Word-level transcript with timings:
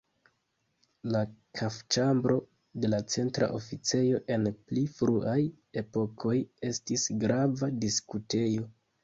La 1.15 1.19
kafĉambro 1.59 2.37
en 2.79 2.87
la 2.93 3.01
Centra 3.17 3.49
Oficejo 3.59 4.23
en 4.37 4.49
pli 4.71 4.87
fruaj 4.95 5.37
epokoj 5.83 6.35
estis 6.73 7.07
grava 7.27 7.73
diskutejo. 7.87 8.67